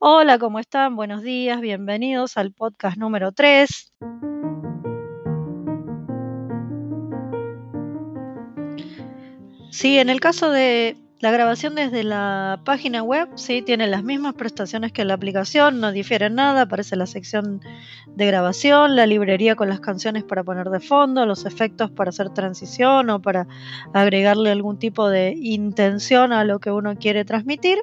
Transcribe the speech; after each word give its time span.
Hola, 0.00 0.38
¿cómo 0.38 0.60
están? 0.60 0.94
Buenos 0.94 1.22
días, 1.22 1.60
bienvenidos 1.60 2.36
al 2.36 2.52
podcast 2.52 2.96
número 2.96 3.32
3. 3.32 3.92
Sí, 9.72 9.98
en 9.98 10.08
el 10.08 10.20
caso 10.20 10.52
de 10.52 10.96
la 11.18 11.32
grabación 11.32 11.74
desde 11.74 12.04
la 12.04 12.60
página 12.64 13.02
web, 13.02 13.28
sí, 13.34 13.60
tiene 13.60 13.88
las 13.88 14.04
mismas 14.04 14.34
prestaciones 14.34 14.92
que 14.92 15.04
la 15.04 15.14
aplicación, 15.14 15.80
no 15.80 15.90
difiere 15.90 16.30
nada, 16.30 16.62
aparece 16.62 16.94
la 16.94 17.06
sección 17.06 17.60
de 18.06 18.26
grabación, 18.26 18.94
la 18.94 19.04
librería 19.04 19.56
con 19.56 19.68
las 19.68 19.80
canciones 19.80 20.22
para 20.22 20.44
poner 20.44 20.70
de 20.70 20.78
fondo, 20.78 21.26
los 21.26 21.44
efectos 21.44 21.90
para 21.90 22.10
hacer 22.10 22.30
transición 22.30 23.10
o 23.10 23.20
para 23.20 23.48
agregarle 23.92 24.52
algún 24.52 24.78
tipo 24.78 25.08
de 25.08 25.34
intención 25.36 26.32
a 26.32 26.44
lo 26.44 26.60
que 26.60 26.70
uno 26.70 26.94
quiere 26.94 27.24
transmitir. 27.24 27.80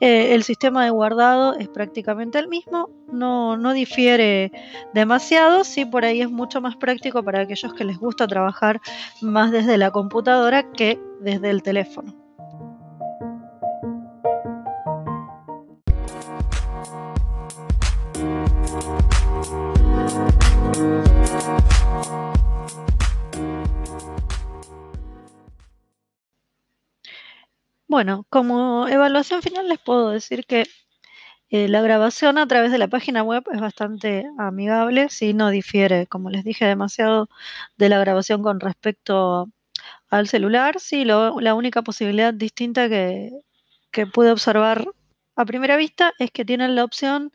Eh, 0.00 0.34
el 0.34 0.42
sistema 0.42 0.84
de 0.84 0.90
guardado 0.90 1.54
es 1.54 1.68
prácticamente 1.68 2.38
el 2.38 2.48
mismo, 2.48 2.90
no, 3.10 3.56
no 3.56 3.72
difiere 3.72 4.52
demasiado, 4.92 5.64
sí 5.64 5.84
por 5.84 6.04
ahí 6.04 6.20
es 6.20 6.30
mucho 6.30 6.60
más 6.60 6.76
práctico 6.76 7.22
para 7.22 7.40
aquellos 7.40 7.72
que 7.74 7.84
les 7.84 7.98
gusta 7.98 8.26
trabajar 8.26 8.80
más 9.22 9.52
desde 9.52 9.78
la 9.78 9.90
computadora 9.90 10.70
que 10.72 11.00
desde 11.20 11.50
el 11.50 11.62
teléfono. 11.62 12.25
Bueno, 27.88 28.26
como 28.30 28.88
evaluación 28.88 29.42
final 29.42 29.68
les 29.68 29.78
puedo 29.78 30.10
decir 30.10 30.44
que 30.46 30.64
eh, 31.50 31.68
la 31.68 31.82
grabación 31.82 32.38
a 32.38 32.46
través 32.48 32.72
de 32.72 32.78
la 32.78 32.88
página 32.88 33.22
web 33.22 33.44
es 33.52 33.60
bastante 33.60 34.26
amigable, 34.38 35.08
si 35.10 35.34
no 35.34 35.50
difiere, 35.50 36.06
como 36.08 36.30
les 36.30 36.44
dije, 36.44 36.66
demasiado 36.66 37.28
de 37.78 37.88
la 37.90 37.98
grabación 38.00 38.42
con 38.42 38.60
respecto 38.60 39.48
al 40.10 40.28
celular. 40.28 40.80
Sí, 40.80 41.04
la 41.04 41.54
única 41.54 41.82
posibilidad 41.82 42.34
distinta 42.34 42.88
que, 42.88 43.32
que 43.92 44.06
pude 44.06 44.32
observar 44.32 44.86
a 45.36 45.44
primera 45.46 45.76
vista 45.76 46.12
es 46.18 46.30
que 46.32 46.44
tienen 46.44 46.76
la 46.76 46.84
opción 46.84 47.32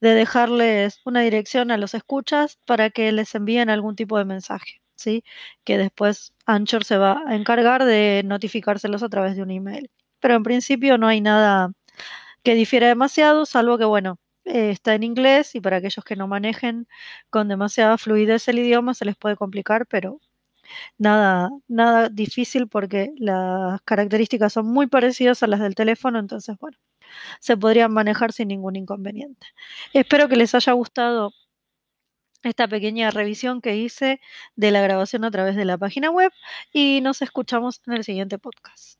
de 0.00 0.14
dejarles 0.14 1.00
una 1.06 1.20
dirección 1.22 1.70
a 1.72 1.78
los 1.78 1.94
escuchas 1.94 2.58
para 2.66 2.90
que 2.90 3.12
les 3.12 3.34
envíen 3.34 3.70
algún 3.70 3.96
tipo 3.96 4.18
de 4.18 4.26
mensaje. 4.26 4.82
¿Sí? 4.98 5.24
que 5.64 5.78
después 5.78 6.34
Anchor 6.46 6.84
se 6.84 6.98
va 6.98 7.22
a 7.26 7.36
encargar 7.36 7.84
de 7.84 8.22
notificárselos 8.24 9.02
a 9.02 9.08
través 9.08 9.36
de 9.36 9.42
un 9.42 9.50
email. 9.50 9.90
Pero 10.20 10.34
en 10.34 10.42
principio 10.42 10.98
no 10.98 11.06
hay 11.08 11.20
nada 11.20 11.72
que 12.42 12.54
difiera 12.54 12.88
demasiado, 12.88 13.46
salvo 13.46 13.78
que, 13.78 13.84
bueno, 13.84 14.18
eh, 14.44 14.70
está 14.70 14.94
en 14.94 15.02
inglés 15.04 15.54
y 15.54 15.60
para 15.60 15.78
aquellos 15.78 16.04
que 16.04 16.16
no 16.16 16.28
manejen 16.28 16.88
con 17.30 17.48
demasiada 17.48 17.98
fluidez 17.98 18.48
el 18.48 18.58
idioma 18.60 18.94
se 18.94 19.04
les 19.04 19.16
puede 19.16 19.36
complicar, 19.36 19.86
pero 19.86 20.20
nada, 20.98 21.50
nada 21.68 22.08
difícil 22.08 22.68
porque 22.68 23.12
las 23.18 23.80
características 23.82 24.52
son 24.52 24.66
muy 24.66 24.86
parecidas 24.86 25.42
a 25.42 25.46
las 25.48 25.60
del 25.60 25.74
teléfono, 25.74 26.18
entonces, 26.18 26.56
bueno, 26.58 26.78
se 27.40 27.56
podrían 27.56 27.92
manejar 27.92 28.32
sin 28.32 28.48
ningún 28.48 28.76
inconveniente. 28.76 29.46
Espero 29.92 30.28
que 30.28 30.36
les 30.36 30.54
haya 30.54 30.72
gustado 30.72 31.32
esta 32.42 32.68
pequeña 32.68 33.10
revisión 33.10 33.60
que 33.60 33.76
hice 33.76 34.20
de 34.56 34.70
la 34.70 34.80
grabación 34.82 35.24
a 35.24 35.30
través 35.30 35.56
de 35.56 35.64
la 35.64 35.78
página 35.78 36.10
web 36.10 36.32
y 36.72 37.00
nos 37.02 37.22
escuchamos 37.22 37.80
en 37.86 37.94
el 37.94 38.04
siguiente 38.04 38.38
podcast. 38.38 38.97